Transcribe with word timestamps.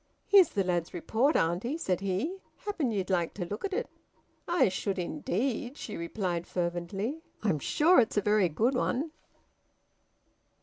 "Here's 0.25 0.49
the 0.49 0.63
lad's 0.63 0.95
report, 0.95 1.35
auntie," 1.35 1.77
said 1.77 1.99
he. 2.01 2.39
"Happen 2.65 2.89
ye'd 2.89 3.11
like 3.11 3.35
to 3.35 3.45
look 3.45 3.63
at 3.63 3.71
it." 3.71 3.87
"I 4.47 4.67
should 4.67 4.97
indeed!" 4.97 5.77
she 5.77 5.95
replied 5.95 6.47
fervently. 6.47 7.21
"I'm 7.43 7.59
sure 7.59 7.99
it's 7.99 8.17
a 8.17 8.21
very 8.21 8.49
good 8.49 8.73
one." 8.73 9.11